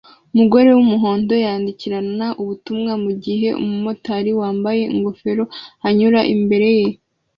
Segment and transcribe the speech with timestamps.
[0.33, 5.43] Umugore wumuhondo yandikirana ubutumwa mugihe umumotari wambaye ingofero
[5.87, 6.89] anyura imbere ye